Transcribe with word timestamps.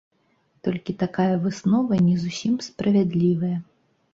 Толькі 0.67 0.95
такая 1.03 1.35
выснова 1.43 1.93
не 2.07 2.15
зусім 2.25 2.57
справядлівая. 2.69 3.55